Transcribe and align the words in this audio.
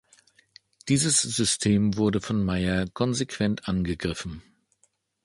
Dieses 0.89 1.21
System 1.21 1.95
wurde 1.95 2.21
von 2.21 2.43
Mayr 2.43 2.87
konsequent 2.91 3.67
angegriffen. 3.67 4.41